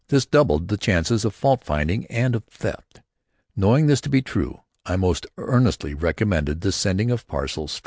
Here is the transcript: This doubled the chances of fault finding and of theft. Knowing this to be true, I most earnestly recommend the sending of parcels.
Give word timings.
This 0.07 0.25
doubled 0.25 0.67
the 0.69 0.77
chances 0.77 1.23
of 1.25 1.35
fault 1.35 1.63
finding 1.63 2.07
and 2.07 2.33
of 2.33 2.43
theft. 2.45 3.01
Knowing 3.55 3.85
this 3.85 4.01
to 4.01 4.09
be 4.09 4.23
true, 4.23 4.61
I 4.83 4.95
most 4.95 5.27
earnestly 5.37 5.93
recommend 5.93 6.47
the 6.47 6.71
sending 6.71 7.11
of 7.11 7.27
parcels. 7.27 7.79